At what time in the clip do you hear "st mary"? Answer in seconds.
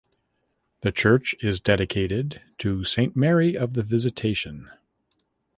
2.83-3.55